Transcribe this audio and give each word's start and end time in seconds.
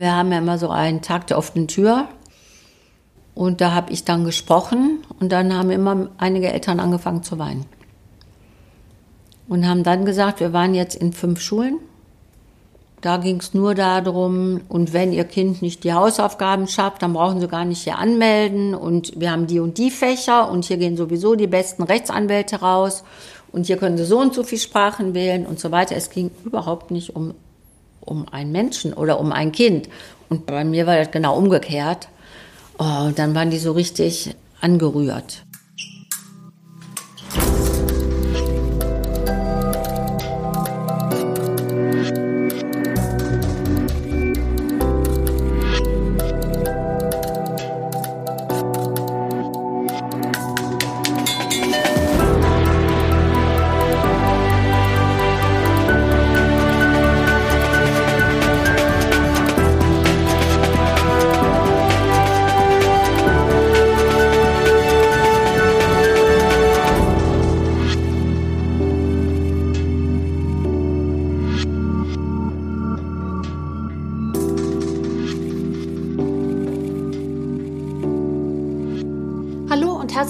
Wir 0.00 0.16
haben 0.16 0.32
ja 0.32 0.38
immer 0.38 0.56
so 0.56 0.70
einen 0.70 1.02
Tag 1.02 1.26
der 1.26 1.36
offenen 1.36 1.68
Tür. 1.68 2.08
Und 3.34 3.60
da 3.60 3.74
habe 3.74 3.92
ich 3.92 4.02
dann 4.02 4.24
gesprochen 4.24 5.04
und 5.20 5.30
dann 5.30 5.54
haben 5.54 5.68
immer 5.68 6.08
einige 6.16 6.50
Eltern 6.50 6.80
angefangen 6.80 7.22
zu 7.22 7.38
weinen. 7.38 7.66
Und 9.46 9.68
haben 9.68 9.84
dann 9.84 10.06
gesagt, 10.06 10.40
wir 10.40 10.54
waren 10.54 10.74
jetzt 10.74 10.94
in 10.94 11.12
fünf 11.12 11.42
Schulen. 11.42 11.80
Da 13.02 13.18
ging 13.18 13.40
es 13.40 13.52
nur 13.52 13.74
darum, 13.74 14.62
und 14.70 14.94
wenn 14.94 15.12
Ihr 15.12 15.24
Kind 15.24 15.60
nicht 15.60 15.84
die 15.84 15.92
Hausaufgaben 15.92 16.66
schafft, 16.66 17.02
dann 17.02 17.12
brauchen 17.12 17.38
Sie 17.38 17.48
gar 17.48 17.66
nicht 17.66 17.82
hier 17.82 17.98
anmelden. 17.98 18.74
Und 18.74 19.20
wir 19.20 19.30
haben 19.30 19.48
die 19.48 19.60
und 19.60 19.76
die 19.76 19.90
Fächer 19.90 20.50
und 20.50 20.64
hier 20.64 20.78
gehen 20.78 20.96
sowieso 20.96 21.34
die 21.34 21.46
besten 21.46 21.82
Rechtsanwälte 21.82 22.60
raus. 22.60 23.04
Und 23.52 23.66
hier 23.66 23.76
können 23.76 23.98
Sie 23.98 24.06
so 24.06 24.18
und 24.18 24.32
so 24.32 24.44
viel 24.44 24.58
Sprachen 24.58 25.12
wählen 25.12 25.44
und 25.44 25.60
so 25.60 25.70
weiter. 25.70 25.94
Es 25.94 26.08
ging 26.08 26.30
überhaupt 26.46 26.90
nicht 26.90 27.14
um 27.14 27.34
um 28.00 28.26
einen 28.28 28.52
Menschen 28.52 28.92
oder 28.92 29.20
um 29.20 29.32
ein 29.32 29.52
Kind. 29.52 29.88
Und 30.28 30.46
bei 30.46 30.64
mir 30.64 30.86
war 30.86 30.96
das 30.96 31.10
genau 31.10 31.36
umgekehrt. 31.36 32.08
Oh, 32.78 33.10
dann 33.14 33.34
waren 33.34 33.50
die 33.50 33.58
so 33.58 33.72
richtig 33.72 34.34
angerührt. 34.60 35.44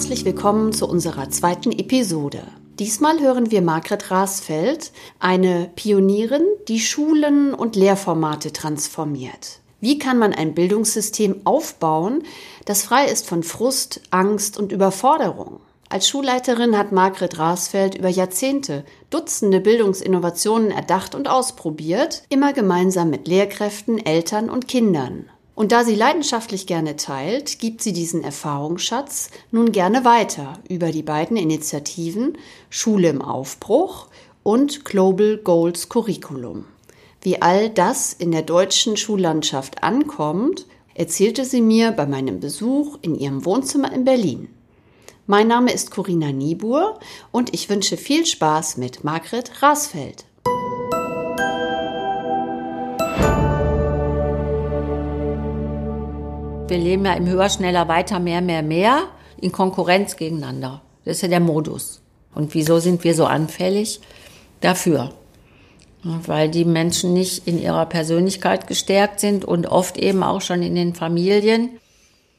Herzlich 0.01 0.25
willkommen 0.25 0.73
zu 0.73 0.87
unserer 0.87 1.29
zweiten 1.29 1.71
Episode. 1.71 2.41
Diesmal 2.79 3.19
hören 3.19 3.51
wir 3.51 3.61
Margret 3.61 4.09
Rasfeld, 4.09 4.91
eine 5.19 5.69
Pionierin, 5.75 6.41
die 6.67 6.79
Schulen 6.79 7.53
und 7.53 7.75
Lehrformate 7.75 8.51
transformiert. 8.51 9.59
Wie 9.79 9.99
kann 9.99 10.17
man 10.17 10.33
ein 10.33 10.55
Bildungssystem 10.55 11.41
aufbauen, 11.43 12.23
das 12.65 12.81
frei 12.81 13.05
ist 13.05 13.27
von 13.27 13.43
Frust, 13.43 14.01
Angst 14.09 14.57
und 14.57 14.71
Überforderung? 14.71 15.59
Als 15.87 16.09
Schulleiterin 16.09 16.79
hat 16.79 16.91
Margret 16.91 17.37
Rasfeld 17.37 17.93
über 17.93 18.09
Jahrzehnte 18.09 18.83
Dutzende 19.11 19.59
Bildungsinnovationen 19.59 20.71
erdacht 20.71 21.13
und 21.13 21.29
ausprobiert, 21.29 22.23
immer 22.29 22.53
gemeinsam 22.53 23.11
mit 23.11 23.27
Lehrkräften, 23.27 24.03
Eltern 24.03 24.49
und 24.49 24.67
Kindern. 24.67 25.29
Und 25.61 25.71
da 25.71 25.83
sie 25.83 25.93
leidenschaftlich 25.93 26.65
gerne 26.65 26.95
teilt, 26.95 27.59
gibt 27.59 27.83
sie 27.83 27.93
diesen 27.93 28.23
Erfahrungsschatz 28.23 29.29
nun 29.51 29.71
gerne 29.71 30.03
weiter 30.03 30.53
über 30.67 30.91
die 30.91 31.03
beiden 31.03 31.37
Initiativen 31.37 32.35
Schule 32.71 33.09
im 33.09 33.21
Aufbruch 33.21 34.07
und 34.41 34.85
Global 34.85 35.37
Goals 35.37 35.87
Curriculum. 35.87 36.65
Wie 37.21 37.43
all 37.43 37.69
das 37.69 38.11
in 38.11 38.31
der 38.31 38.41
deutschen 38.41 38.97
Schullandschaft 38.97 39.83
ankommt, 39.83 40.65
erzählte 40.95 41.45
sie 41.45 41.61
mir 41.61 41.91
bei 41.91 42.07
meinem 42.07 42.39
Besuch 42.39 42.97
in 43.03 43.13
ihrem 43.13 43.45
Wohnzimmer 43.45 43.93
in 43.93 44.03
Berlin. 44.03 44.49
Mein 45.27 45.47
Name 45.47 45.71
ist 45.71 45.91
Corinna 45.91 46.31
Niebuhr 46.31 46.99
und 47.31 47.53
ich 47.53 47.69
wünsche 47.69 47.97
viel 47.97 48.25
Spaß 48.25 48.77
mit 48.77 49.03
Margret 49.03 49.61
Rasfeld. 49.61 50.25
Wir 56.71 56.77
leben 56.77 57.05
ja 57.05 57.13
im 57.13 57.27
Höher, 57.27 57.49
Schneller, 57.49 57.89
Weiter, 57.89 58.19
Mehr, 58.19 58.41
Mehr, 58.41 58.63
Mehr 58.63 59.03
in 59.41 59.51
Konkurrenz 59.51 60.15
gegeneinander. 60.15 60.81
Das 61.03 61.17
ist 61.17 61.21
ja 61.21 61.27
der 61.27 61.41
Modus. 61.41 62.01
Und 62.33 62.53
wieso 62.53 62.79
sind 62.79 63.03
wir 63.03 63.13
so 63.13 63.25
anfällig? 63.25 63.99
Dafür. 64.61 65.11
Weil 66.03 66.49
die 66.49 66.63
Menschen 66.63 67.13
nicht 67.13 67.45
in 67.45 67.61
ihrer 67.61 67.85
Persönlichkeit 67.85 68.67
gestärkt 68.67 69.19
sind 69.19 69.43
und 69.43 69.67
oft 69.67 69.97
eben 69.97 70.23
auch 70.23 70.41
schon 70.41 70.63
in 70.63 70.75
den 70.75 70.95
Familien 70.95 71.71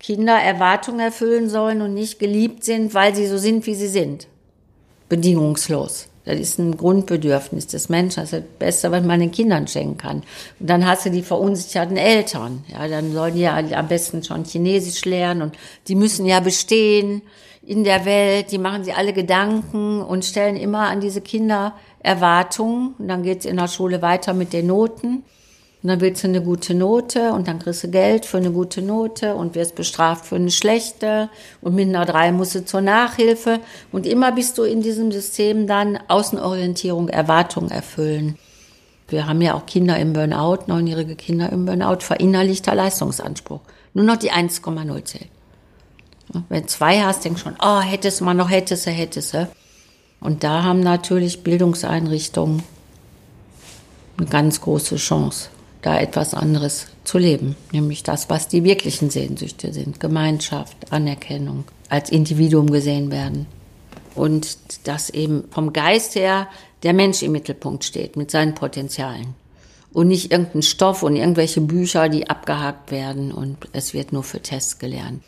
Kinder 0.00 0.34
Erwartungen 0.36 0.98
erfüllen 0.98 1.48
sollen 1.48 1.82
und 1.82 1.94
nicht 1.94 2.18
geliebt 2.18 2.64
sind, 2.64 2.94
weil 2.94 3.14
sie 3.14 3.26
so 3.26 3.36
sind, 3.36 3.66
wie 3.66 3.74
sie 3.74 3.86
sind. 3.86 4.26
Bedingungslos. 5.08 6.08
Das 6.24 6.38
ist 6.38 6.58
ein 6.58 6.76
Grundbedürfnis 6.76 7.66
des 7.66 7.88
Menschen. 7.88 8.20
Das 8.20 8.32
ist 8.32 8.42
das 8.42 8.58
Beste, 8.58 8.90
was 8.92 9.04
man 9.04 9.20
den 9.20 9.32
Kindern 9.32 9.66
schenken 9.66 9.98
kann. 9.98 10.22
Und 10.60 10.70
dann 10.70 10.86
hast 10.86 11.06
du 11.06 11.10
die 11.10 11.22
verunsicherten 11.22 11.96
Eltern. 11.96 12.64
Ja, 12.68 12.86
dann 12.86 13.12
sollen 13.12 13.34
die 13.34 13.40
ja 13.40 13.56
am 13.56 13.88
besten 13.88 14.22
schon 14.22 14.44
Chinesisch 14.44 15.04
lernen 15.04 15.42
und 15.42 15.56
die 15.88 15.96
müssen 15.96 16.26
ja 16.26 16.40
bestehen 16.40 17.22
in 17.64 17.84
der 17.84 18.04
Welt. 18.04 18.52
Die 18.52 18.58
machen 18.58 18.84
sich 18.84 18.94
alle 18.94 19.12
Gedanken 19.12 20.02
und 20.02 20.24
stellen 20.24 20.56
immer 20.56 20.88
an 20.88 21.00
diese 21.00 21.20
Kinder 21.20 21.74
Erwartungen. 22.00 22.94
Und 22.98 23.08
dann 23.08 23.22
geht's 23.22 23.44
in 23.44 23.56
der 23.56 23.68
Schule 23.68 24.02
weiter 24.02 24.34
mit 24.34 24.52
den 24.52 24.66
Noten. 24.66 25.24
Und 25.82 25.88
dann 25.88 26.00
willst 26.00 26.22
du 26.22 26.28
eine 26.28 26.40
gute 26.40 26.74
Note 26.74 27.32
und 27.32 27.48
dann 27.48 27.58
kriegst 27.58 27.82
du 27.82 27.88
Geld 27.88 28.24
für 28.24 28.36
eine 28.36 28.52
gute 28.52 28.82
Note 28.82 29.34
und 29.34 29.56
wirst 29.56 29.74
bestraft 29.74 30.26
für 30.26 30.36
eine 30.36 30.52
schlechte 30.52 31.28
und 31.60 31.74
mit 31.74 31.88
einer 31.88 32.04
drei 32.04 32.30
musst 32.30 32.54
du 32.54 32.64
zur 32.64 32.82
Nachhilfe 32.82 33.58
und 33.90 34.06
immer 34.06 34.30
bist 34.30 34.58
du 34.58 34.62
in 34.62 34.80
diesem 34.80 35.10
System 35.10 35.66
dann 35.66 35.98
Außenorientierung, 36.06 37.08
Erwartungen 37.08 37.72
erfüllen. 37.72 38.38
Wir 39.08 39.26
haben 39.26 39.42
ja 39.42 39.54
auch 39.54 39.66
Kinder 39.66 39.98
im 39.98 40.12
Burnout, 40.12 40.68
neunjährige 40.68 41.16
Kinder 41.16 41.50
im 41.50 41.66
Burnout, 41.66 41.98
verinnerlichter 41.98 42.76
Leistungsanspruch. 42.76 43.60
Nur 43.92 44.04
noch 44.04 44.16
die 44.16 44.30
1,0 44.30 45.04
zählt. 45.04 45.28
Wenn 46.48 46.68
zwei 46.68 47.00
hast, 47.00 47.24
denkst 47.24 47.42
schon, 47.42 47.56
oh, 47.60 47.80
hättest 47.80 48.20
du 48.20 48.24
mal 48.24 48.34
noch, 48.34 48.50
hättest 48.50 48.86
du, 48.86 48.90
hättest 48.90 49.34
du. 49.34 49.48
Und 50.20 50.44
da 50.44 50.62
haben 50.62 50.80
natürlich 50.80 51.42
Bildungseinrichtungen 51.42 52.62
eine 54.16 54.28
ganz 54.28 54.60
große 54.60 54.96
Chance 54.96 55.48
da 55.82 55.98
etwas 55.98 56.32
anderes 56.32 56.86
zu 57.04 57.18
leben, 57.18 57.56
nämlich 57.72 58.02
das, 58.04 58.30
was 58.30 58.48
die 58.48 58.64
wirklichen 58.64 59.10
Sehnsüchte 59.10 59.72
sind, 59.72 60.00
Gemeinschaft, 60.00 60.76
Anerkennung, 60.90 61.64
als 61.88 62.10
Individuum 62.10 62.70
gesehen 62.70 63.10
werden. 63.10 63.46
Und 64.14 64.56
dass 64.86 65.10
eben 65.10 65.44
vom 65.50 65.72
Geist 65.72 66.14
her 66.14 66.48
der 66.82 66.92
Mensch 66.92 67.22
im 67.22 67.32
Mittelpunkt 67.32 67.84
steht 67.84 68.16
mit 68.16 68.30
seinen 68.30 68.54
Potenzialen. 68.54 69.34
Und 69.92 70.08
nicht 70.08 70.32
irgendein 70.32 70.62
Stoff 70.62 71.02
und 71.02 71.16
irgendwelche 71.16 71.60
Bücher, 71.60 72.08
die 72.08 72.30
abgehakt 72.30 72.90
werden 72.90 73.32
und 73.32 73.58
es 73.72 73.92
wird 73.92 74.12
nur 74.12 74.22
für 74.22 74.40
Tests 74.40 74.78
gelernt. 74.78 75.22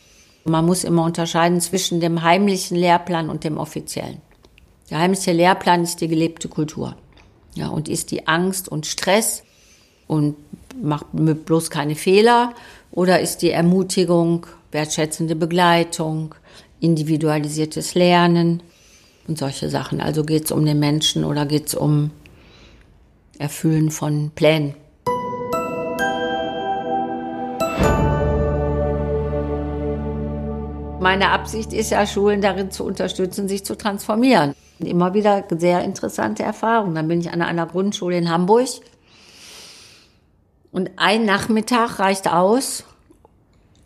Man 0.45 0.65
muss 0.65 0.85
immer 0.85 1.05
unterscheiden 1.05 1.61
zwischen 1.61 2.01
dem 2.01 2.23
heimlichen 2.23 2.77
Lehrplan 2.77 3.29
und 3.29 3.45
dem 3.45 3.59
offiziellen. 3.59 4.21
Der 4.91 4.99
heimliche 4.99 5.33
Lehrplan 5.33 5.83
ist 5.83 6.01
die 6.01 6.09
gelebte 6.09 6.49
Kultur. 6.49 6.97
Ja, 7.55 7.69
und 7.69 7.89
ist 7.89 8.11
die 8.11 8.27
Angst 8.27 8.69
und 8.69 8.87
Stress 8.87 9.43
und 10.15 10.37
macht 10.83 11.07
bloß 11.13 11.71
keine 11.71 11.95
Fehler? 11.95 12.53
Oder 12.91 13.21
ist 13.21 13.39
die 13.39 13.51
Ermutigung, 13.51 14.47
wertschätzende 14.71 15.37
Begleitung, 15.37 16.35
individualisiertes 16.81 17.95
Lernen 17.95 18.63
und 19.27 19.39
solche 19.39 19.69
Sachen? 19.69 20.01
Also 20.01 20.25
geht 20.25 20.45
es 20.45 20.53
um 20.53 20.65
den 20.65 20.79
Menschen 20.79 21.25
oder 21.25 21.47
geht 21.47 21.69
es 21.69 21.75
um 21.75 22.11
Erfüllen 23.39 23.91
von 23.91 24.31
Plänen? 24.35 24.75
Meine 31.01 31.33
Absicht 31.33 31.75
ist 31.75 31.91
ja, 31.91 32.07
Schulen 32.07 32.41
darin 32.41 32.71
zu 32.71 32.83
unterstützen, 32.83 33.47
sich 33.47 33.63
zu 33.63 33.77
transformieren. 33.77 34.55
Immer 34.79 35.13
wieder 35.13 35.45
sehr 35.51 35.85
interessante 35.85 36.43
Erfahrungen. 36.43 36.95
Dann 36.95 37.09
bin 37.09 37.21
ich 37.21 37.31
an 37.31 37.43
einer 37.43 37.67
Grundschule 37.67 38.17
in 38.17 38.31
Hamburg 38.31 38.69
und 40.75 40.91
ein 40.97 41.25
Nachmittag 41.25 42.01
reicht 42.01 42.29
aus, 42.29 42.83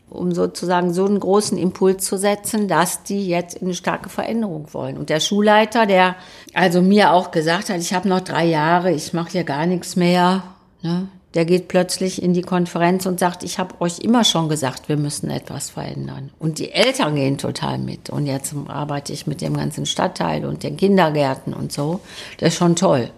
um 0.08 0.32
sozusagen 0.32 0.94
so 0.94 1.04
einen 1.04 1.20
großen 1.20 1.58
Impuls 1.58 2.02
zu 2.02 2.16
setzen, 2.16 2.66
dass 2.66 3.02
die 3.02 3.28
jetzt 3.28 3.58
in 3.58 3.66
eine 3.66 3.74
starke 3.74 4.08
Veränderung 4.08 4.72
wollen. 4.72 4.96
Und 4.96 5.10
der 5.10 5.20
Schulleiter, 5.20 5.84
der 5.84 6.16
also 6.54 6.80
mir 6.80 7.12
auch 7.12 7.30
gesagt 7.30 7.68
hat, 7.68 7.78
ich 7.78 7.92
habe 7.92 8.08
noch 8.08 8.20
drei 8.20 8.46
Jahre, 8.46 8.90
ich 8.90 9.12
mache 9.12 9.32
hier 9.32 9.44
gar 9.44 9.66
nichts 9.66 9.96
mehr, 9.96 10.44
ne, 10.80 11.08
der 11.34 11.44
geht 11.44 11.68
plötzlich 11.68 12.22
in 12.22 12.32
die 12.32 12.40
Konferenz 12.40 13.04
und 13.04 13.20
sagt, 13.20 13.42
ich 13.42 13.58
habe 13.58 13.78
euch 13.82 13.98
immer 13.98 14.24
schon 14.24 14.48
gesagt, 14.48 14.88
wir 14.88 14.96
müssen 14.96 15.28
etwas 15.28 15.68
verändern. 15.68 16.30
Und 16.38 16.58
die 16.58 16.72
Eltern 16.72 17.16
gehen 17.16 17.36
total 17.36 17.76
mit. 17.76 18.08
Und 18.08 18.24
jetzt 18.24 18.54
arbeite 18.66 19.12
ich 19.12 19.26
mit 19.26 19.42
dem 19.42 19.54
ganzen 19.54 19.84
Stadtteil 19.84 20.46
und 20.46 20.62
den 20.62 20.78
Kindergärten 20.78 21.52
und 21.52 21.70
so. 21.70 22.00
Das 22.38 22.54
ist 22.54 22.58
schon 22.58 22.76
toll. 22.76 23.10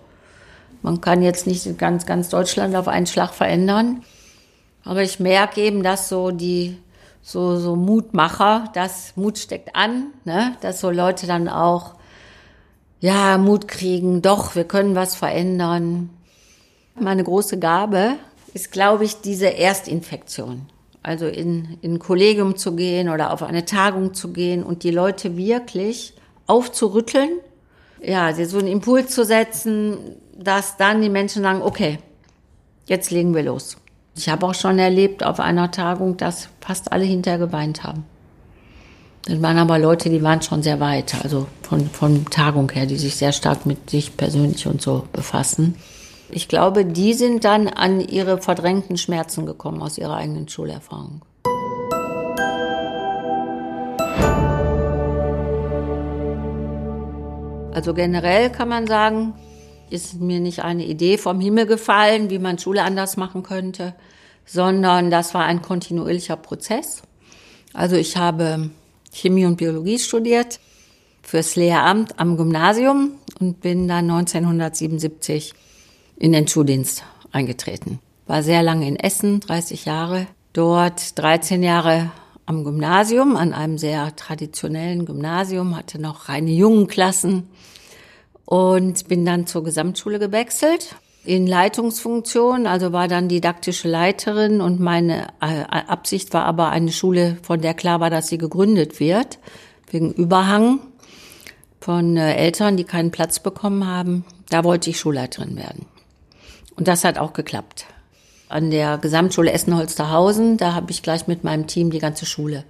Man 0.82 1.00
kann 1.00 1.22
jetzt 1.22 1.46
nicht 1.46 1.78
ganz, 1.78 2.06
ganz 2.06 2.28
Deutschland 2.28 2.74
auf 2.74 2.88
einen 2.88 3.06
Schlag 3.06 3.34
verändern. 3.34 4.02
Aber 4.84 5.02
ich 5.02 5.20
merke 5.20 5.60
eben, 5.60 5.82
dass 5.82 6.08
so 6.08 6.30
die 6.30 6.78
so, 7.22 7.56
so 7.56 7.76
Mutmacher, 7.76 8.70
das 8.74 9.16
Mut 9.16 9.38
steckt 9.38 9.76
an, 9.76 10.06
ne? 10.24 10.56
dass 10.62 10.80
so 10.80 10.90
Leute 10.90 11.26
dann 11.26 11.48
auch 11.48 11.94
ja, 13.00 13.38
Mut 13.38 13.66
kriegen, 13.66 14.20
doch, 14.22 14.54
wir 14.54 14.64
können 14.64 14.94
was 14.94 15.14
verändern. 15.14 16.10
Meine 16.98 17.24
große 17.24 17.58
Gabe 17.58 18.16
ist, 18.52 18.72
glaube 18.72 19.04
ich, 19.04 19.20
diese 19.22 19.46
Erstinfektion. 19.46 20.66
Also 21.02 21.26
in, 21.26 21.78
in 21.80 21.94
ein 21.94 21.98
Kollegium 21.98 22.56
zu 22.56 22.76
gehen 22.76 23.08
oder 23.08 23.32
auf 23.32 23.42
eine 23.42 23.64
Tagung 23.64 24.12
zu 24.12 24.32
gehen 24.32 24.62
und 24.62 24.82
die 24.82 24.90
Leute 24.90 25.36
wirklich 25.38 26.12
aufzurütteln, 26.46 27.30
ja, 28.02 28.32
so 28.34 28.58
einen 28.58 28.68
Impuls 28.68 29.14
zu 29.14 29.24
setzen, 29.24 29.96
dass 30.40 30.78
dann 30.78 31.02
die 31.02 31.10
Menschen 31.10 31.42
sagen, 31.42 31.60
okay, 31.62 31.98
jetzt 32.86 33.10
legen 33.10 33.34
wir 33.34 33.42
los. 33.42 33.76
Ich 34.16 34.28
habe 34.28 34.46
auch 34.46 34.54
schon 34.54 34.78
erlebt 34.78 35.22
auf 35.22 35.38
einer 35.38 35.70
Tagung, 35.70 36.16
dass 36.16 36.48
fast 36.60 36.92
alle 36.92 37.04
hinterher 37.04 37.38
geweint 37.38 37.84
haben. 37.84 38.04
Das 39.26 39.40
waren 39.42 39.58
aber 39.58 39.78
Leute, 39.78 40.08
die 40.08 40.22
waren 40.22 40.40
schon 40.40 40.62
sehr 40.62 40.80
weit, 40.80 41.14
also 41.22 41.46
von, 41.62 41.88
von 41.90 42.24
Tagung 42.24 42.70
her, 42.72 42.86
die 42.86 42.96
sich 42.96 43.16
sehr 43.16 43.32
stark 43.32 43.66
mit 43.66 43.90
sich 43.90 44.16
persönlich 44.16 44.66
und 44.66 44.80
so 44.80 45.04
befassen. 45.12 45.76
Ich 46.30 46.48
glaube, 46.48 46.86
die 46.86 47.12
sind 47.12 47.44
dann 47.44 47.68
an 47.68 48.00
ihre 48.00 48.38
verdrängten 48.38 48.96
Schmerzen 48.96 49.44
gekommen 49.44 49.82
aus 49.82 49.98
ihrer 49.98 50.16
eigenen 50.16 50.48
Schulerfahrung. 50.48 51.20
Also 57.72 57.94
generell 57.94 58.50
kann 58.50 58.68
man 58.68 58.86
sagen, 58.86 59.34
ist 59.90 60.20
mir 60.20 60.40
nicht 60.40 60.62
eine 60.62 60.86
Idee 60.86 61.18
vom 61.18 61.40
Himmel 61.40 61.66
gefallen, 61.66 62.30
wie 62.30 62.38
man 62.38 62.58
Schule 62.58 62.82
anders 62.82 63.16
machen 63.16 63.42
könnte, 63.42 63.94
sondern 64.46 65.10
das 65.10 65.34
war 65.34 65.44
ein 65.44 65.62
kontinuierlicher 65.62 66.36
Prozess. 66.36 67.02
Also 67.72 67.96
ich 67.96 68.16
habe 68.16 68.70
Chemie 69.12 69.46
und 69.46 69.56
Biologie 69.56 69.98
studiert 69.98 70.60
fürs 71.22 71.56
Lehramt 71.56 72.18
am 72.18 72.36
Gymnasium 72.36 73.12
und 73.38 73.60
bin 73.60 73.88
dann 73.88 74.10
1977 74.10 75.52
in 76.16 76.32
den 76.32 76.48
Schuldienst 76.48 77.04
eingetreten. 77.32 78.00
War 78.26 78.42
sehr 78.42 78.62
lange 78.62 78.86
in 78.86 78.96
Essen, 78.96 79.40
30 79.40 79.84
Jahre. 79.84 80.26
Dort 80.52 81.18
13 81.18 81.62
Jahre 81.62 82.10
am 82.46 82.64
Gymnasium, 82.64 83.36
an 83.36 83.52
einem 83.52 83.78
sehr 83.78 84.14
traditionellen 84.16 85.06
Gymnasium, 85.06 85.76
hatte 85.76 86.00
noch 86.00 86.28
reine 86.28 86.50
jungen 86.50 86.88
Klassen 86.88 87.48
und 88.50 89.06
bin 89.06 89.24
dann 89.24 89.46
zur 89.46 89.62
Gesamtschule 89.62 90.18
gewechselt 90.18 90.96
in 91.24 91.46
Leitungsfunktion, 91.46 92.66
also 92.66 92.92
war 92.92 93.06
dann 93.06 93.28
didaktische 93.28 93.86
Leiterin 93.86 94.60
und 94.60 94.80
meine 94.80 95.28
äh, 95.40 95.62
Absicht 95.70 96.34
war 96.34 96.46
aber 96.46 96.70
eine 96.70 96.90
Schule, 96.90 97.36
von 97.42 97.60
der 97.60 97.74
klar 97.74 98.00
war, 98.00 98.10
dass 98.10 98.26
sie 98.26 98.38
gegründet 98.38 98.98
wird, 98.98 99.38
wegen 99.88 100.12
Überhang 100.12 100.80
von 101.80 102.16
äh, 102.16 102.34
Eltern, 102.34 102.76
die 102.76 102.82
keinen 102.82 103.12
Platz 103.12 103.38
bekommen 103.38 103.86
haben. 103.86 104.24
Da 104.48 104.64
wollte 104.64 104.90
ich 104.90 104.98
Schulleiterin 104.98 105.56
werden. 105.56 105.86
Und 106.74 106.88
das 106.88 107.04
hat 107.04 107.18
auch 107.18 107.34
geklappt. 107.34 107.84
An 108.48 108.72
der 108.72 108.98
Gesamtschule 108.98 109.52
Essen-Holsterhausen, 109.52 110.56
da 110.56 110.74
habe 110.74 110.90
ich 110.90 111.04
gleich 111.04 111.28
mit 111.28 111.44
meinem 111.44 111.68
Team 111.68 111.92
die 111.92 112.00
ganze 112.00 112.26
Schule 112.26 112.64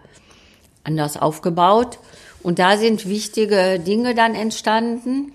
anders 0.84 1.16
aufgebaut. 1.16 1.98
Und 2.42 2.58
da 2.58 2.76
sind 2.76 3.08
wichtige 3.08 3.80
Dinge 3.80 4.14
dann 4.14 4.34
entstanden. 4.34 5.32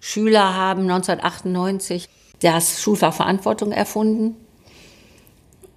Schüler 0.00 0.56
haben 0.56 0.82
1998 0.82 2.08
das 2.40 2.80
Schulfach 2.80 3.14
Verantwortung 3.14 3.70
erfunden. 3.72 4.36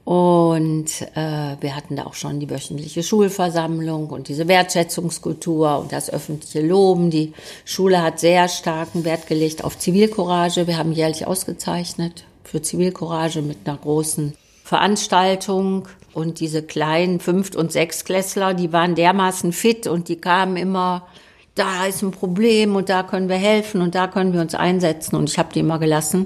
Und 0.05 0.89
äh, 1.15 1.55
wir 1.61 1.75
hatten 1.75 1.95
da 1.95 2.05
auch 2.05 2.13
schon 2.13 2.41
die 2.41 2.49
wöchentliche 2.49 3.03
Schulversammlung 3.03 4.09
und 4.09 4.27
diese 4.27 4.49
Wertschätzungskultur 4.49 5.79
und 5.79 5.93
das 5.93 6.09
öffentliche 6.09 6.65
Loben. 6.65 7.09
Die 7.09 7.31
Schule 7.63 8.01
hat 8.01 8.19
sehr 8.19 8.49
starken 8.49 9.05
Wert 9.05 9.27
gelegt 9.27 9.63
auf 9.63 9.77
Zivilcourage. 9.77 10.67
Wir 10.67 10.77
haben 10.77 10.91
jährlich 10.91 11.25
ausgezeichnet 11.25 12.25
für 12.43 12.61
Zivilcourage 12.61 13.41
mit 13.41 13.59
einer 13.65 13.77
großen 13.77 14.33
Veranstaltung. 14.65 15.87
Und 16.13 16.41
diese 16.41 16.61
kleinen 16.61 17.19
Fünft- 17.19 17.55
und 17.55 17.71
Sechsklässler, 17.71 18.53
die 18.53 18.73
waren 18.73 18.95
dermaßen 18.95 19.53
fit 19.53 19.87
und 19.87 20.09
die 20.09 20.17
kamen 20.17 20.57
immer 20.57 21.07
da 21.55 21.85
ist 21.85 22.01
ein 22.01 22.11
Problem 22.11 22.75
und 22.75 22.89
da 22.89 23.03
können 23.03 23.29
wir 23.29 23.35
helfen 23.35 23.81
und 23.81 23.95
da 23.95 24.07
können 24.07 24.33
wir 24.33 24.41
uns 24.41 24.55
einsetzen. 24.55 25.15
Und 25.15 25.29
ich 25.29 25.37
habe 25.37 25.53
die 25.53 25.59
immer 25.59 25.79
gelassen. 25.79 26.25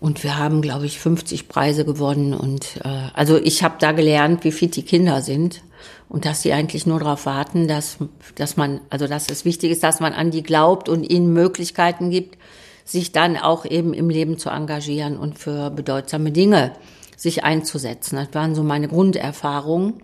Und 0.00 0.24
wir 0.24 0.38
haben, 0.38 0.62
glaube 0.62 0.86
ich, 0.86 0.98
50 0.98 1.46
Preise 1.46 1.84
gewonnen. 1.84 2.32
Und 2.32 2.80
äh, 2.84 3.08
also 3.14 3.36
ich 3.36 3.62
habe 3.62 3.76
da 3.78 3.92
gelernt, 3.92 4.44
wie 4.44 4.52
fit 4.52 4.74
die 4.74 4.82
Kinder 4.82 5.20
sind 5.20 5.62
und 6.08 6.24
dass 6.24 6.42
sie 6.42 6.52
eigentlich 6.52 6.86
nur 6.86 6.98
darauf 6.98 7.26
warten, 7.26 7.68
dass, 7.68 7.98
dass 8.34 8.56
man, 8.56 8.80
also 8.90 9.06
dass 9.06 9.30
es 9.30 9.44
wichtig 9.44 9.70
ist, 9.70 9.82
dass 9.82 10.00
man 10.00 10.14
an 10.14 10.30
die 10.30 10.42
glaubt 10.42 10.88
und 10.88 11.04
ihnen 11.04 11.32
Möglichkeiten 11.32 12.10
gibt, 12.10 12.38
sich 12.84 13.12
dann 13.12 13.36
auch 13.36 13.64
eben 13.64 13.92
im 13.92 14.08
Leben 14.08 14.38
zu 14.38 14.48
engagieren 14.48 15.16
und 15.16 15.38
für 15.38 15.70
bedeutsame 15.70 16.32
Dinge 16.32 16.72
sich 17.16 17.44
einzusetzen. 17.44 18.16
Das 18.16 18.28
waren 18.32 18.54
so 18.54 18.62
meine 18.62 18.88
Grunderfahrungen. 18.88 20.02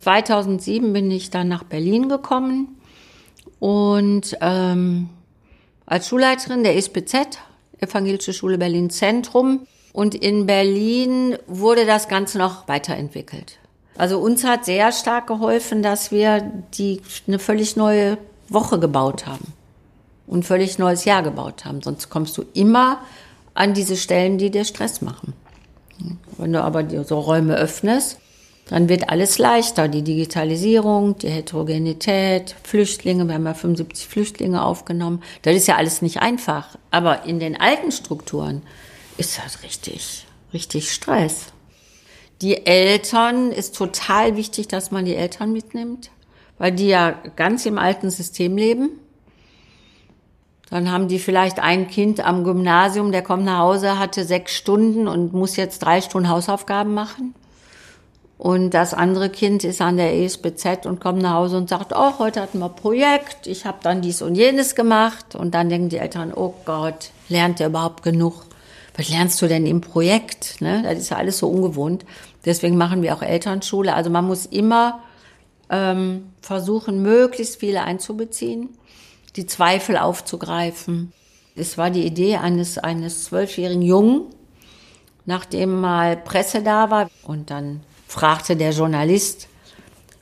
2007 0.00 0.92
bin 0.92 1.10
ich 1.10 1.30
dann 1.30 1.48
nach 1.48 1.64
Berlin 1.64 2.10
gekommen 2.10 2.76
und 3.58 4.36
ähm, 4.40 5.08
als 5.86 6.08
Schulleiterin 6.08 6.64
der 6.64 6.76
SPZ, 6.76 7.38
Evangelische 7.80 8.32
Schule 8.32 8.58
Berlin 8.58 8.90
Zentrum. 8.90 9.66
Und 9.92 10.14
in 10.14 10.46
Berlin 10.46 11.36
wurde 11.46 11.86
das 11.86 12.08
Ganze 12.08 12.38
noch 12.38 12.66
weiterentwickelt. 12.66 13.58
Also 13.96 14.18
uns 14.18 14.42
hat 14.42 14.64
sehr 14.64 14.90
stark 14.90 15.28
geholfen, 15.28 15.82
dass 15.82 16.10
wir 16.10 16.40
die, 16.74 17.00
eine 17.28 17.38
völlig 17.38 17.76
neue 17.76 18.18
Woche 18.48 18.80
gebaut 18.80 19.26
haben 19.26 19.52
und 20.26 20.40
ein 20.40 20.42
völlig 20.42 20.78
neues 20.78 21.04
Jahr 21.04 21.22
gebaut 21.22 21.64
haben. 21.64 21.80
Sonst 21.80 22.10
kommst 22.10 22.36
du 22.36 22.44
immer 22.54 23.00
an 23.54 23.72
diese 23.72 23.96
Stellen, 23.96 24.36
die 24.36 24.50
dir 24.50 24.64
Stress 24.64 25.00
machen. 25.00 25.32
Wenn 26.38 26.52
du 26.52 26.60
aber 26.60 26.84
so 27.04 27.20
Räume 27.20 27.54
öffnest, 27.54 28.18
dann 28.66 28.88
wird 28.88 29.10
alles 29.10 29.38
leichter. 29.38 29.88
Die 29.88 30.02
Digitalisierung, 30.02 31.18
die 31.18 31.28
Heterogenität, 31.28 32.56
Flüchtlinge, 32.62 33.26
wir 33.26 33.34
haben 33.34 33.44
ja 33.44 33.54
75 33.54 34.08
Flüchtlinge 34.08 34.64
aufgenommen. 34.64 35.22
Das 35.42 35.54
ist 35.54 35.68
ja 35.68 35.76
alles 35.76 36.02
nicht 36.02 36.20
einfach. 36.20 36.76
Aber 36.90 37.24
in 37.24 37.40
den 37.40 37.60
alten 37.60 37.92
Strukturen 37.92 38.62
ist 39.18 39.38
das 39.38 39.62
richtig, 39.62 40.26
richtig 40.52 40.92
Stress. 40.92 41.46
Die 42.40 42.66
Eltern 42.66 43.52
ist 43.52 43.76
total 43.76 44.36
wichtig, 44.36 44.68
dass 44.68 44.90
man 44.90 45.04
die 45.04 45.14
Eltern 45.14 45.52
mitnimmt, 45.52 46.10
weil 46.58 46.72
die 46.72 46.88
ja 46.88 47.10
ganz 47.36 47.66
im 47.66 47.78
alten 47.78 48.10
System 48.10 48.56
leben. 48.56 48.90
Dann 50.70 50.90
haben 50.90 51.08
die 51.08 51.18
vielleicht 51.18 51.60
ein 51.60 51.86
Kind 51.86 52.20
am 52.20 52.42
Gymnasium, 52.42 53.12
der 53.12 53.22
kommt 53.22 53.44
nach 53.44 53.58
Hause, 53.58 53.98
hatte 53.98 54.24
sechs 54.24 54.56
Stunden 54.56 55.06
und 55.06 55.32
muss 55.32 55.56
jetzt 55.56 55.80
drei 55.80 56.00
Stunden 56.00 56.28
Hausaufgaben 56.28 56.94
machen. 56.94 57.34
Und 58.44 58.74
das 58.74 58.92
andere 58.92 59.30
Kind 59.30 59.64
ist 59.64 59.80
an 59.80 59.96
der 59.96 60.14
ESBZ 60.22 60.84
und 60.84 61.00
kommt 61.00 61.22
nach 61.22 61.32
Hause 61.32 61.56
und 61.56 61.70
sagt, 61.70 61.94
oh, 61.96 62.18
heute 62.18 62.42
hatten 62.42 62.58
wir 62.58 62.68
Projekt, 62.68 63.46
ich 63.46 63.64
habe 63.64 63.78
dann 63.82 64.02
dies 64.02 64.20
und 64.20 64.34
jenes 64.34 64.74
gemacht. 64.74 65.34
Und 65.34 65.54
dann 65.54 65.70
denken 65.70 65.88
die 65.88 65.96
Eltern, 65.96 66.30
oh 66.34 66.52
Gott, 66.66 67.08
lernt 67.30 67.58
der 67.58 67.68
überhaupt 67.68 68.02
genug? 68.02 68.44
Was 68.98 69.08
lernst 69.08 69.40
du 69.40 69.48
denn 69.48 69.64
im 69.64 69.80
Projekt? 69.80 70.60
Ne? 70.60 70.82
Das 70.82 70.98
ist 70.98 71.08
ja 71.08 71.16
alles 71.16 71.38
so 71.38 71.48
ungewohnt. 71.48 72.04
Deswegen 72.44 72.76
machen 72.76 73.00
wir 73.00 73.14
auch 73.14 73.22
Elternschule. 73.22 73.94
Also 73.94 74.10
man 74.10 74.26
muss 74.26 74.44
immer 74.44 75.00
ähm, 75.70 76.34
versuchen, 76.42 77.00
möglichst 77.00 77.60
viele 77.60 77.82
einzubeziehen, 77.84 78.68
die 79.36 79.46
Zweifel 79.46 79.96
aufzugreifen. 79.96 81.14
Es 81.56 81.78
war 81.78 81.88
die 81.88 82.04
Idee 82.04 82.36
eines 82.36 82.76
eines 82.76 83.24
zwölfjährigen 83.24 83.80
Jungen, 83.80 84.24
nachdem 85.24 85.80
mal 85.80 86.18
Presse 86.18 86.62
da 86.62 86.90
war 86.90 87.08
und 87.22 87.48
dann 87.48 87.80
fragte 88.14 88.54
der 88.54 88.70
Journalist, 88.70 89.48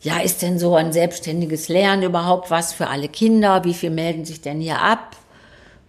ja, 0.01 0.19
ist 0.19 0.41
denn 0.41 0.59
so 0.59 0.75
ein 0.75 0.93
selbstständiges 0.93 1.69
Lernen 1.69 2.03
überhaupt 2.03 2.51
was 2.51 2.73
für 2.73 2.89
alle 2.89 3.09
Kinder? 3.09 3.65
Wie 3.65 3.75
viel 3.75 3.91
melden 3.91 4.25
sich 4.25 4.41
denn 4.41 4.61
hier 4.61 4.81
ab? 4.81 5.15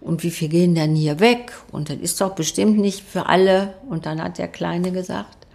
Und 0.02 0.22
wie 0.22 0.30
viel 0.30 0.48
gehen 0.48 0.74
denn 0.74 0.94
hier 0.94 1.18
weg? 1.18 1.52
Und 1.72 1.88
das 1.88 1.96
ist 1.96 2.20
doch 2.20 2.34
bestimmt 2.34 2.78
nicht 2.78 3.00
für 3.00 3.26
alle. 3.26 3.74
Und 3.88 4.04
dann 4.04 4.22
hat 4.22 4.36
der 4.36 4.48
Kleine 4.48 4.92
gesagt, 4.92 5.46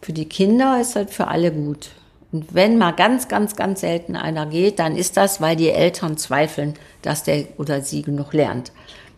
für 0.00 0.12
die 0.12 0.28
Kinder 0.28 0.80
ist 0.80 0.94
das 0.94 1.12
für 1.12 1.26
alle 1.26 1.50
gut. 1.50 1.90
Und 2.30 2.54
wenn 2.54 2.78
mal 2.78 2.92
ganz, 2.92 3.26
ganz, 3.26 3.56
ganz 3.56 3.80
selten 3.80 4.14
einer 4.14 4.46
geht, 4.46 4.78
dann 4.78 4.96
ist 4.96 5.16
das, 5.16 5.40
weil 5.40 5.56
die 5.56 5.70
Eltern 5.70 6.16
zweifeln, 6.16 6.74
dass 7.02 7.24
der 7.24 7.46
oder 7.58 7.82
sie 7.82 8.02
genug 8.02 8.32
lernt. 8.32 8.70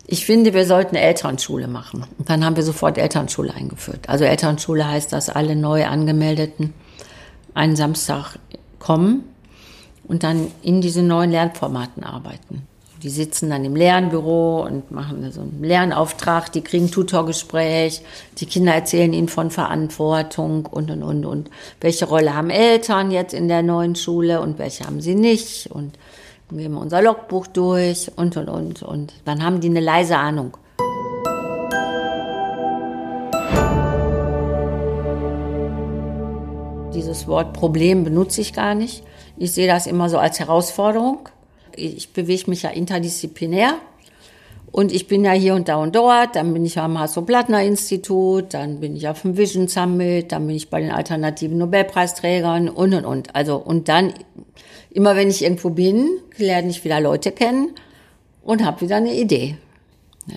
Ich 0.05 0.25
finde, 0.25 0.53
wir 0.53 0.65
sollten 0.65 0.95
Elternschule 0.95 1.67
machen. 1.67 2.05
Und 2.17 2.29
dann 2.29 2.43
haben 2.43 2.55
wir 2.55 2.63
sofort 2.63 2.97
Elternschule 2.97 3.53
eingeführt. 3.53 4.09
Also 4.09 4.25
Elternschule 4.25 4.87
heißt, 4.87 5.13
dass 5.13 5.29
alle 5.29 5.55
neu 5.55 5.85
angemeldeten 5.85 6.73
einen 7.53 7.75
Samstag 7.75 8.37
kommen 8.79 9.23
und 10.05 10.23
dann 10.23 10.51
in 10.61 10.81
diesen 10.81 11.07
neuen 11.07 11.31
Lernformaten 11.31 12.03
arbeiten. 12.03 12.67
Die 13.01 13.09
sitzen 13.09 13.49
dann 13.49 13.65
im 13.65 13.75
Lernbüro 13.75 14.63
und 14.63 14.89
machen 14.91 15.29
so 15.31 15.41
einen 15.41 15.61
Lernauftrag, 15.61 16.51
die 16.53 16.61
kriegen 16.61 16.89
Tutorgespräch, 16.89 18.01
die 18.37 18.45
Kinder 18.45 18.73
erzählen 18.73 19.11
ihnen 19.11 19.27
von 19.27 19.51
Verantwortung 19.51 20.65
und, 20.65 20.89
und, 20.89 21.03
und, 21.03 21.25
und. 21.25 21.49
Welche 21.81 22.05
Rolle 22.05 22.33
haben 22.33 22.49
Eltern 22.49 23.11
jetzt 23.11 23.33
in 23.33 23.49
der 23.49 23.61
neuen 23.61 23.95
Schule 23.95 24.39
und 24.39 24.57
welche 24.57 24.85
haben 24.85 25.01
sie 25.01 25.15
nicht 25.15 25.69
und 25.69 25.97
dann 26.49 26.57
gehen 26.57 26.73
wir 26.73 26.81
unser 26.81 27.01
Logbuch 27.01 27.47
durch 27.47 28.11
und, 28.15 28.37
und, 28.37 28.49
und, 28.49 28.83
und. 28.83 29.13
Dann 29.25 29.43
haben 29.43 29.59
die 29.59 29.69
eine 29.69 29.79
leise 29.79 30.17
Ahnung. 30.17 30.57
Dieses 36.93 37.27
Wort 37.27 37.53
Problem 37.53 38.03
benutze 38.03 38.41
ich 38.41 38.53
gar 38.53 38.75
nicht. 38.75 39.03
Ich 39.37 39.51
sehe 39.51 39.67
das 39.67 39.87
immer 39.87 40.09
so 40.09 40.17
als 40.17 40.39
Herausforderung 40.39 41.29
ich 41.75 42.13
bewege 42.13 42.49
mich 42.49 42.63
ja 42.63 42.69
interdisziplinär. 42.69 43.75
Und 44.73 44.91
ich 44.91 45.07
bin 45.07 45.23
ja 45.23 45.33
hier 45.33 45.53
und 45.53 45.69
da 45.69 45.75
und 45.75 45.95
dort, 45.95 46.35
dann 46.35 46.51
bin 46.51 46.65
ich 46.65 46.79
am 46.79 46.99
Hasso-Plattner-Institut, 46.99 48.55
dann 48.55 48.79
bin 48.79 48.95
ich 48.95 49.07
auf 49.07 49.21
dem 49.21 49.37
Vision 49.37 49.67
Summit, 49.67 50.31
dann 50.31 50.47
bin 50.47 50.55
ich 50.55 50.71
bei 50.71 50.81
den 50.81 50.89
alternativen 50.89 51.59
Nobelpreisträgern 51.59 52.69
und 52.69 52.95
und 52.95 53.05
und. 53.05 53.35
Also, 53.35 53.57
und 53.57 53.87
dann, 53.87 54.15
immer 54.89 55.15
wenn 55.15 55.29
ich 55.29 55.43
irgendwo 55.43 55.69
bin, 55.69 56.09
lerne 56.37 56.69
ich 56.69 56.83
wieder 56.83 56.99
Leute 56.99 57.31
kennen 57.31 57.75
und 58.41 58.65
habe 58.65 58.81
wieder 58.81 58.95
eine 58.95 59.13
Idee. 59.13 59.57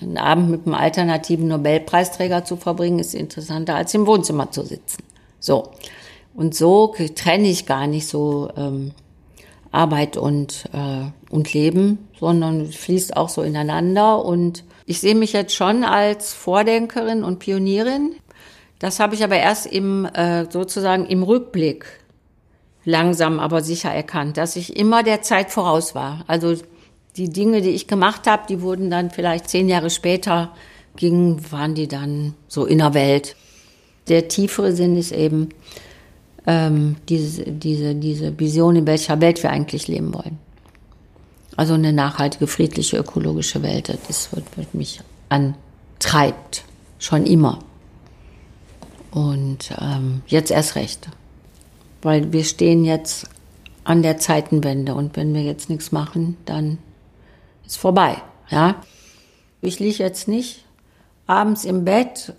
Einen 0.02 0.18
Abend 0.18 0.50
mit 0.50 0.66
einem 0.66 0.74
alternativen 0.74 1.48
Nobelpreisträger 1.48 2.44
zu 2.44 2.56
verbringen, 2.56 2.98
ist 2.98 3.14
interessanter, 3.14 3.74
als 3.74 3.94
im 3.94 4.06
Wohnzimmer 4.06 4.50
zu 4.50 4.66
sitzen. 4.66 5.02
So. 5.40 5.70
Und 6.34 6.54
so 6.54 6.94
trenne 7.14 7.48
ich 7.48 7.64
gar 7.64 7.86
nicht 7.86 8.06
so 8.06 8.50
ähm, 8.54 8.92
Arbeit 9.76 10.16
und, 10.16 10.68
äh, 10.72 11.10
und 11.30 11.52
Leben, 11.52 12.08
sondern 12.18 12.66
fließt 12.66 13.16
auch 13.16 13.28
so 13.28 13.42
ineinander. 13.42 14.24
Und 14.24 14.64
ich 14.86 15.00
sehe 15.00 15.14
mich 15.14 15.32
jetzt 15.32 15.54
schon 15.54 15.84
als 15.84 16.32
Vordenkerin 16.32 17.22
und 17.22 17.38
Pionierin. 17.38 18.14
Das 18.78 19.00
habe 19.00 19.14
ich 19.14 19.22
aber 19.22 19.36
erst 19.36 19.66
im, 19.66 20.06
äh, 20.06 20.50
sozusagen 20.50 21.06
im 21.06 21.22
Rückblick 21.22 21.86
langsam 22.84 23.40
aber 23.40 23.62
sicher 23.62 23.90
erkannt, 23.90 24.36
dass 24.36 24.56
ich 24.56 24.76
immer 24.76 25.02
der 25.02 25.20
Zeit 25.20 25.50
voraus 25.50 25.94
war. 25.94 26.24
Also 26.28 26.54
die 27.16 27.30
Dinge, 27.30 27.60
die 27.60 27.70
ich 27.70 27.88
gemacht 27.88 28.26
habe, 28.26 28.44
die 28.48 28.62
wurden 28.62 28.90
dann 28.90 29.10
vielleicht 29.10 29.48
zehn 29.48 29.68
Jahre 29.68 29.90
später, 29.90 30.52
gingen, 30.94 31.50
waren 31.50 31.74
die 31.74 31.88
dann 31.88 32.34
so 32.48 32.64
in 32.64 32.78
der 32.78 32.94
Welt. 32.94 33.36
Der 34.08 34.28
tiefere 34.28 34.72
Sinn 34.72 34.96
ist 34.96 35.12
eben, 35.12 35.50
ähm, 36.46 36.96
diese, 37.08 37.44
diese, 37.44 37.94
diese 37.94 38.38
Vision, 38.38 38.76
in 38.76 38.86
welcher 38.86 39.20
Welt 39.20 39.42
wir 39.42 39.50
eigentlich 39.50 39.88
leben 39.88 40.14
wollen. 40.14 40.38
Also 41.56 41.74
eine 41.74 41.92
nachhaltige, 41.92 42.46
friedliche, 42.46 42.98
ökologische 42.98 43.62
Welt, 43.62 43.98
das 44.08 44.32
wird, 44.32 44.56
wird 44.56 44.74
mich 44.74 45.00
antreibt, 45.28 46.64
schon 46.98 47.26
immer. 47.26 47.58
Und 49.10 49.70
ähm, 49.80 50.22
jetzt 50.26 50.50
erst 50.50 50.76
recht. 50.76 51.08
Weil 52.02 52.32
wir 52.32 52.44
stehen 52.44 52.84
jetzt 52.84 53.26
an 53.84 54.02
der 54.02 54.18
Zeitenwende 54.18 54.94
und 54.94 55.16
wenn 55.16 55.32
wir 55.32 55.42
jetzt 55.42 55.70
nichts 55.70 55.92
machen, 55.92 56.36
dann 56.44 56.78
ist 57.64 57.78
vorbei. 57.78 58.20
Ja? 58.50 58.76
Ich 59.62 59.80
liege 59.80 60.02
jetzt 60.02 60.28
nicht 60.28 60.64
abends 61.26 61.64
im 61.64 61.84
Bett 61.84 62.34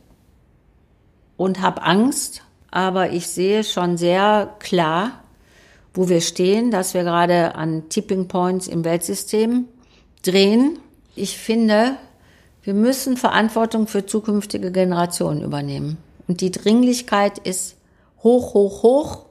und 1.35 1.61
habe 1.61 1.81
Angst, 1.81 2.43
aber 2.77 3.09
ich 3.09 3.25
sehe 3.25 3.63
schon 3.63 3.97
sehr 3.97 4.53
klar, 4.59 5.23
wo 5.95 6.09
wir 6.09 6.21
stehen, 6.21 6.69
dass 6.69 6.93
wir 6.93 7.01
gerade 7.01 7.55
an 7.55 7.89
Tipping 7.89 8.27
Points 8.27 8.67
im 8.67 8.85
Weltsystem 8.85 9.65
drehen. 10.21 10.77
Ich 11.15 11.39
finde, 11.39 11.95
wir 12.61 12.75
müssen 12.75 13.17
Verantwortung 13.17 13.87
für 13.87 14.05
zukünftige 14.05 14.71
Generationen 14.71 15.41
übernehmen. 15.41 15.97
Und 16.27 16.41
die 16.41 16.51
Dringlichkeit 16.51 17.39
ist 17.39 17.77
hoch, 18.21 18.53
hoch, 18.53 18.83
hoch. 18.83 19.25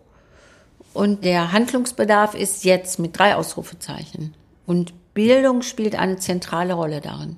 Und 0.93 1.25
der 1.25 1.53
Handlungsbedarf 1.53 2.35
ist 2.35 2.65
jetzt 2.65 2.99
mit 2.99 3.17
drei 3.17 3.37
Ausrufezeichen. 3.37 4.35
Und 4.67 4.93
Bildung 5.15 5.63
spielt 5.63 5.95
eine 5.95 6.17
zentrale 6.17 6.75
Rolle 6.75 7.01
darin. 7.01 7.37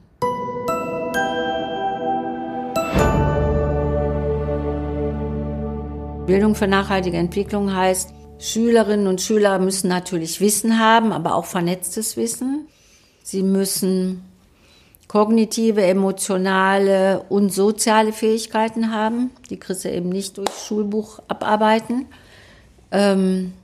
Bildung 6.28 6.54
für 6.54 6.66
nachhaltige 6.66 7.16
Entwicklung 7.16 7.74
heißt, 7.74 8.12
Schülerinnen 8.38 9.06
und 9.06 9.22
Schüler 9.22 9.58
müssen 9.58 9.88
natürlich 9.88 10.42
Wissen 10.42 10.78
haben, 10.78 11.10
aber 11.10 11.34
auch 11.34 11.46
vernetztes 11.46 12.18
Wissen. 12.18 12.68
Sie 13.22 13.42
müssen 13.42 14.22
kognitive, 15.08 15.82
emotionale 15.82 17.24
und 17.30 17.50
soziale 17.50 18.12
Fähigkeiten 18.12 18.92
haben. 18.92 19.30
Die 19.48 19.56
kriegst 19.58 19.86
du 19.86 19.90
eben 19.90 20.10
nicht 20.10 20.36
durch 20.36 20.50
Schulbuch 20.50 21.18
abarbeiten. 21.28 22.04
Ähm, 22.92 23.54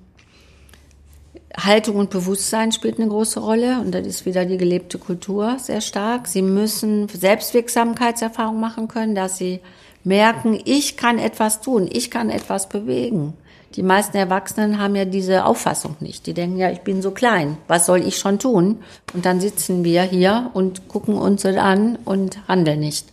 Haltung 1.55 1.97
und 1.97 2.09
Bewusstsein 2.09 2.73
spielt 2.73 2.99
eine 2.99 3.09
große 3.09 3.41
Rolle 3.41 3.79
und 3.81 3.93
das 3.93 4.07
ist 4.07 4.25
wieder 4.25 4.47
die 4.47 4.57
gelebte 4.57 4.97
Kultur 4.97 5.59
sehr 5.59 5.83
stark. 5.83 6.27
Sie 6.29 6.41
müssen 6.41 7.09
Selbstwirksamkeitserfahrung 7.11 8.59
machen 8.59 8.89
können, 8.89 9.15
dass 9.15 9.37
sie 9.37 9.61
merken, 10.05 10.61
ich 10.65 10.97
kann 10.97 11.19
etwas 11.19 11.61
tun, 11.61 11.89
ich 11.91 12.11
kann 12.11 12.31
etwas 12.31 12.69
bewegen. 12.69 13.35
Die 13.75 13.83
meisten 13.83 14.17
Erwachsenen 14.17 14.79
haben 14.79 14.95
ja 14.95 15.05
diese 15.05 15.45
Auffassung 15.45 15.97
nicht. 15.99 16.27
Die 16.27 16.35
denken 16.35 16.59
ja, 16.59 16.71
ich 16.71 16.83
bin 16.83 17.03
so 17.03 17.11
klein, 17.11 17.57
was 17.67 17.87
soll 17.87 18.07
ich 18.07 18.19
schon 18.19 18.39
tun? 18.39 18.83
Und 19.13 19.27
dann 19.27 19.41
sitzen 19.41 19.83
wir 19.83 20.03
hier 20.03 20.51
und 20.55 20.87
gucken 20.87 21.15
uns 21.15 21.45
an 21.45 21.99
und 22.05 22.47
handeln 22.47 22.81
nicht. 22.81 23.09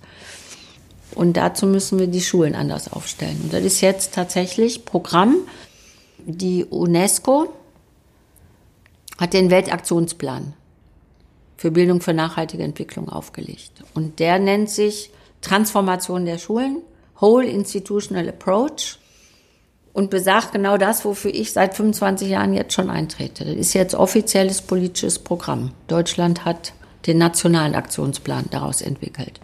Und 1.16 1.36
dazu 1.36 1.66
müssen 1.66 1.98
wir 1.98 2.08
die 2.08 2.22
Schulen 2.22 2.54
anders 2.54 2.94
aufstellen. 2.94 3.40
Und 3.44 3.54
das 3.54 3.64
ist 3.64 3.82
jetzt 3.82 4.14
tatsächlich 4.14 4.86
Programm. 4.86 5.36
Die 6.26 6.64
UNESCO 6.66 7.52
hat 9.18 9.34
den 9.34 9.50
Weltaktionsplan 9.50 10.54
für 11.58 11.72
Bildung 11.72 12.02
für 12.02 12.14
nachhaltige 12.14 12.64
Entwicklung 12.64 13.10
aufgelegt. 13.10 13.84
Und 13.94 14.20
der 14.20 14.40
nennt 14.40 14.70
sich 14.70 15.12
Transformation 15.42 16.26
der 16.26 16.38
Schulen, 16.38 16.78
Whole 17.20 17.48
Institutional 17.48 18.30
Approach 18.30 18.98
und 19.94 20.10
besagt 20.10 20.54
genau 20.54 20.78
das, 20.78 21.04
wofür 21.06 21.34
ich 21.34 21.52
seit 21.52 21.76
25 21.76 22.30
Jahren 22.30 22.54
jetzt 22.54 22.74
schon 22.74 22.90
eintrete. 22.90 23.46
Das 23.46 23.56
ist 23.56 23.74
jetzt 23.74 23.96
offizielles 23.96 24.62
politisches 24.62 25.20
Programm. 25.20 25.72
Deutschland 25.88 26.46
hat 26.46 26.74
den 27.08 27.18
nationalen 27.18 27.76
Aktionsplan 27.76 28.46
daraus 28.52 28.82
entwickelt. 28.82 29.40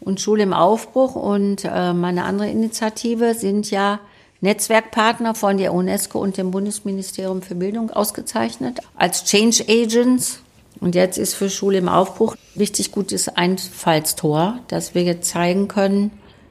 Und 0.00 0.20
Schule 0.20 0.42
im 0.42 0.52
Aufbruch 0.52 1.14
und 1.14 1.64
äh, 1.64 1.92
meine 1.92 2.24
andere 2.24 2.48
Initiative 2.48 3.34
sind 3.34 3.70
ja 3.70 4.00
Netzwerkpartner 4.40 5.34
von 5.34 5.58
der 5.58 5.74
UNESCO 5.74 6.20
und 6.20 6.36
dem 6.36 6.50
Bundesministerium 6.50 7.42
für 7.42 7.56
Bildung 7.56 7.90
ausgezeichnet 7.90 8.78
als 8.94 9.24
Change 9.24 9.64
Agents 9.68 10.40
und 10.80 10.94
jetzt 10.94 11.18
ist 11.18 11.34
für 11.34 11.50
Schule 11.50 11.78
im 11.78 11.88
Aufbruch 11.88 12.36
richtig 12.58 12.92
gutes 12.92 13.28
Einfallstor, 13.28 14.60
dass 14.68 14.94
wir 14.94 15.02
jetzt 15.02 15.28
zeigen 15.28 15.68
können, 15.68 16.10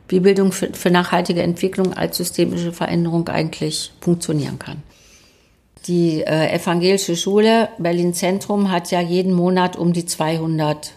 wie 0.10 0.20
Bildung 0.20 0.52
für, 0.52 0.74
für 0.74 0.90
nachhaltige 0.90 1.42
Entwicklung 1.42 1.94
als 1.94 2.18
systemische 2.18 2.72
Veränderung 2.72 3.28
eigentlich 3.30 3.92
funktionieren 4.02 4.60
kann. 4.60 4.84
Die 5.88 6.22
äh, 6.22 6.54
evangelische 6.54 7.16
Schule 7.16 7.70
Berlin 7.78 8.14
Zentrum 8.14 8.72
hat 8.72 8.92
ja 8.92 9.00
jeden 9.00 9.34
Monat 9.34 9.78
um 9.78 9.94
die 9.94 10.06
200 10.06 10.92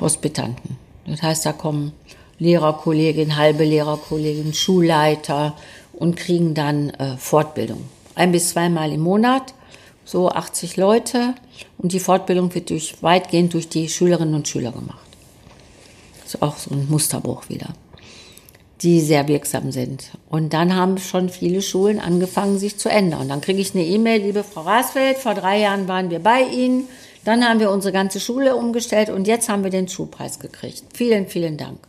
Hospitanten. 0.00 0.76
Das 1.06 1.22
heißt, 1.22 1.46
da 1.46 1.52
kommen 1.52 1.92
Lehrerkolleginnen, 2.38 3.36
halbe 3.36 3.64
Lehrerkolleginnen, 3.64 4.54
Schulleiter 4.54 5.54
und 5.92 6.16
kriegen 6.16 6.54
dann 6.54 6.90
äh, 6.90 7.16
Fortbildung. 7.16 7.84
Ein 8.16 8.32
bis 8.32 8.50
zweimal 8.50 8.92
im 8.92 9.00
Monat 9.00 9.54
so 10.04 10.28
80 10.28 10.76
Leute 10.76 11.34
und 11.84 11.92
die 11.92 12.00
Fortbildung 12.00 12.54
wird 12.54 12.70
durch, 12.70 12.94
weitgehend 13.02 13.52
durch 13.52 13.68
die 13.68 13.90
Schülerinnen 13.90 14.34
und 14.34 14.48
Schüler 14.48 14.72
gemacht. 14.72 15.06
Das 16.22 16.36
ist 16.36 16.42
auch 16.42 16.56
so 16.56 16.74
ein 16.74 16.88
Musterbruch 16.88 17.50
wieder, 17.50 17.74
die 18.80 19.02
sehr 19.02 19.28
wirksam 19.28 19.70
sind. 19.70 20.12
Und 20.30 20.54
dann 20.54 20.74
haben 20.74 20.96
schon 20.96 21.28
viele 21.28 21.60
Schulen 21.60 22.00
angefangen, 22.00 22.58
sich 22.58 22.78
zu 22.78 22.88
ändern. 22.88 23.20
Und 23.20 23.28
dann 23.28 23.42
kriege 23.42 23.60
ich 23.60 23.74
eine 23.74 23.84
E-Mail, 23.84 24.22
liebe 24.22 24.44
Frau 24.44 24.62
Rasfeld, 24.62 25.18
vor 25.18 25.34
drei 25.34 25.60
Jahren 25.60 25.86
waren 25.86 26.08
wir 26.08 26.20
bei 26.20 26.44
Ihnen, 26.44 26.88
dann 27.26 27.44
haben 27.44 27.60
wir 27.60 27.70
unsere 27.70 27.92
ganze 27.92 28.18
Schule 28.18 28.56
umgestellt 28.56 29.10
und 29.10 29.26
jetzt 29.26 29.50
haben 29.50 29.62
wir 29.62 29.70
den 29.70 29.86
Schulpreis 29.86 30.38
gekriegt. 30.38 30.84
Vielen, 30.94 31.26
vielen 31.26 31.58
Dank. 31.58 31.80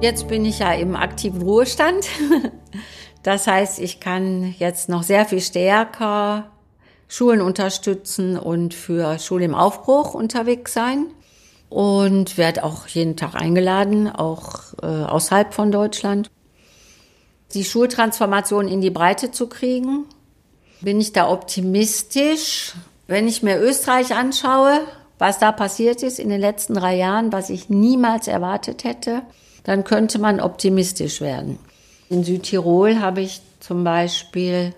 Jetzt 0.00 0.28
bin 0.28 0.44
ich 0.44 0.60
ja 0.60 0.74
im 0.74 0.94
aktiven 0.94 1.42
Ruhestand. 1.42 2.06
Das 3.26 3.48
heißt, 3.48 3.80
ich 3.80 3.98
kann 3.98 4.54
jetzt 4.56 4.88
noch 4.88 5.02
sehr 5.02 5.26
viel 5.26 5.40
stärker 5.40 6.48
Schulen 7.08 7.40
unterstützen 7.40 8.38
und 8.38 8.72
für 8.72 9.18
Schule 9.18 9.46
im 9.46 9.54
Aufbruch 9.56 10.14
unterwegs 10.14 10.72
sein. 10.72 11.06
Und 11.68 12.38
werde 12.38 12.62
auch 12.62 12.86
jeden 12.86 13.16
Tag 13.16 13.34
eingeladen, 13.34 14.08
auch 14.08 14.74
äh, 14.80 14.86
außerhalb 14.86 15.52
von 15.52 15.72
Deutschland. 15.72 16.30
die 17.52 17.64
Schultransformation 17.64 18.68
in 18.68 18.80
die 18.80 18.90
Breite 18.90 19.32
zu 19.32 19.48
kriegen. 19.48 20.04
Bin 20.80 21.00
ich 21.00 21.12
da 21.12 21.28
optimistisch? 21.28 22.74
Wenn 23.08 23.26
ich 23.26 23.42
mir 23.42 23.58
Österreich 23.60 24.14
anschaue, 24.14 24.82
was 25.18 25.40
da 25.40 25.50
passiert 25.50 26.04
ist 26.04 26.20
in 26.20 26.28
den 26.28 26.40
letzten 26.40 26.74
drei 26.74 26.94
Jahren, 26.94 27.32
was 27.32 27.50
ich 27.50 27.68
niemals 27.70 28.28
erwartet 28.28 28.84
hätte, 28.84 29.22
dann 29.64 29.82
könnte 29.82 30.20
man 30.20 30.38
optimistisch 30.38 31.20
werden. 31.20 31.58
In 32.08 32.22
Südtirol 32.22 33.00
habe 33.00 33.20
ich 33.20 33.40
zum 33.60 33.82
Beispiel 33.82 34.74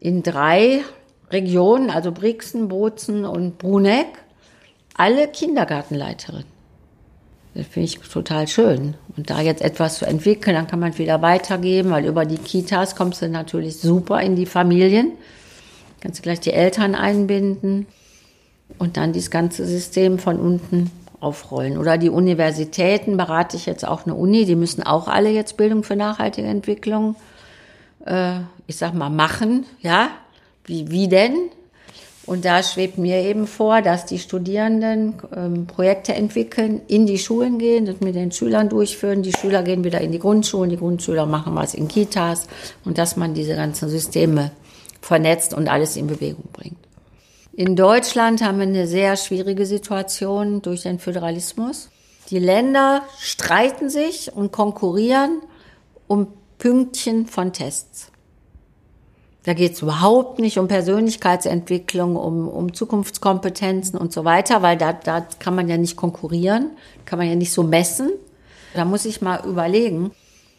in 0.00 0.22
drei 0.22 0.82
Regionen, 1.30 1.90
also 1.90 2.12
Brixen, 2.12 2.68
Bozen 2.68 3.24
und 3.24 3.58
Bruneck, 3.58 4.06
alle 4.94 5.28
Kindergartenleiterinnen. 5.28 6.60
Das 7.54 7.66
finde 7.66 7.86
ich 7.86 7.98
total 7.98 8.46
schön. 8.48 8.94
Und 9.16 9.30
da 9.30 9.40
jetzt 9.40 9.62
etwas 9.62 9.98
zu 9.98 10.06
entwickeln, 10.06 10.54
dann 10.54 10.66
kann 10.66 10.78
man 10.78 10.96
wieder 10.98 11.20
weitergeben, 11.22 11.90
weil 11.90 12.04
über 12.04 12.24
die 12.24 12.38
Kitas 12.38 12.94
kommst 12.94 13.22
du 13.22 13.28
natürlich 13.28 13.78
super 13.78 14.20
in 14.20 14.36
die 14.36 14.46
Familien. 14.46 15.12
Kannst 16.00 16.20
du 16.20 16.22
gleich 16.22 16.40
die 16.40 16.52
Eltern 16.52 16.94
einbinden 16.94 17.86
und 18.78 18.96
dann 18.96 19.12
dieses 19.12 19.30
ganze 19.30 19.66
System 19.66 20.18
von 20.18 20.38
unten 20.38 20.90
aufrollen. 21.20 21.78
Oder 21.78 21.98
die 21.98 22.10
Universitäten 22.10 23.16
berate 23.16 23.56
ich 23.56 23.66
jetzt 23.66 23.86
auch 23.86 24.04
eine 24.06 24.14
Uni, 24.14 24.44
die 24.44 24.56
müssen 24.56 24.82
auch 24.82 25.08
alle 25.08 25.30
jetzt 25.30 25.56
Bildung 25.56 25.82
für 25.82 25.96
nachhaltige 25.96 26.48
Entwicklung, 26.48 27.16
äh, 28.06 28.40
ich 28.66 28.76
sag 28.76 28.94
mal, 28.94 29.10
machen, 29.10 29.66
ja. 29.80 30.08
Wie, 30.64 30.90
wie 30.90 31.08
denn? 31.08 31.34
Und 32.26 32.44
da 32.44 32.62
schwebt 32.62 32.96
mir 32.96 33.16
eben 33.22 33.46
vor, 33.46 33.82
dass 33.82 34.06
die 34.06 34.18
Studierenden 34.18 35.14
ähm, 35.34 35.66
Projekte 35.66 36.14
entwickeln, 36.14 36.80
in 36.86 37.06
die 37.06 37.18
Schulen 37.18 37.58
gehen, 37.58 37.86
das 37.86 38.00
mit 38.00 38.14
den 38.14 38.30
Schülern 38.30 38.68
durchführen. 38.68 39.22
Die 39.22 39.32
Schüler 39.32 39.62
gehen 39.64 39.82
wieder 39.82 40.00
in 40.00 40.12
die 40.12 40.18
Grundschulen, 40.18 40.70
die 40.70 40.76
Grundschüler 40.76 41.26
machen 41.26 41.56
was 41.56 41.74
in 41.74 41.88
Kitas 41.88 42.46
und 42.84 42.98
dass 42.98 43.16
man 43.16 43.34
diese 43.34 43.56
ganzen 43.56 43.88
Systeme 43.88 44.52
vernetzt 45.00 45.54
und 45.54 45.68
alles 45.68 45.96
in 45.96 46.06
Bewegung 46.06 46.44
bringt. 46.52 46.76
In 47.52 47.74
Deutschland 47.74 48.42
haben 48.42 48.58
wir 48.58 48.66
eine 48.66 48.86
sehr 48.86 49.16
schwierige 49.16 49.66
Situation 49.66 50.62
durch 50.62 50.82
den 50.82 50.98
Föderalismus. 50.98 51.90
Die 52.30 52.38
Länder 52.38 53.02
streiten 53.18 53.90
sich 53.90 54.32
und 54.32 54.52
konkurrieren 54.52 55.42
um 56.06 56.28
Pünktchen 56.58 57.26
von 57.26 57.52
Tests. 57.52 58.12
Da 59.44 59.54
geht 59.54 59.72
es 59.72 59.82
überhaupt 59.82 60.38
nicht 60.38 60.58
um 60.58 60.68
Persönlichkeitsentwicklung, 60.68 62.14
um, 62.14 62.46
um 62.46 62.72
Zukunftskompetenzen 62.74 63.98
und 63.98 64.12
so 64.12 64.24
weiter, 64.24 64.62
weil 64.62 64.76
da, 64.76 64.92
da 64.92 65.26
kann 65.38 65.54
man 65.56 65.68
ja 65.68 65.76
nicht 65.76 65.96
konkurrieren, 65.96 66.70
kann 67.04 67.18
man 67.18 67.28
ja 67.28 67.34
nicht 67.34 67.52
so 67.52 67.62
messen. 67.62 68.10
Da 68.74 68.84
muss 68.84 69.06
ich 69.06 69.22
mal 69.22 69.44
überlegen. 69.44 70.12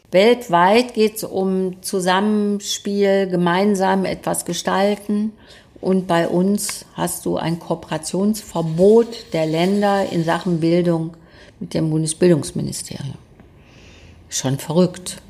Weltweit 0.09 0.93
geht 0.93 1.17
es 1.17 1.23
um 1.23 1.81
Zusammenspiel, 1.81 3.27
gemeinsam 3.27 4.03
etwas 4.03 4.43
gestalten. 4.43 5.31
Und 5.81 6.05
bei 6.05 6.27
uns 6.27 6.85
hast 6.93 7.25
du 7.25 7.37
ein 7.37 7.59
Kooperationsverbot 7.59 9.33
der 9.33 9.47
Länder 9.47 10.07
in 10.11 10.23
Sachen 10.23 10.59
Bildung 10.59 11.15
mit 11.59 11.73
dem 11.73 11.89
Bundesbildungsministerium. 11.89 13.15
Schon 14.29 14.59
verrückt. 14.59 15.21